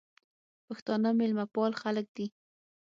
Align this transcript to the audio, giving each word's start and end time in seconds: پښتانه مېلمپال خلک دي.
پښتانه 0.67 1.09
مېلمپال 1.19 1.71
خلک 1.81 2.05
دي. 2.15 2.27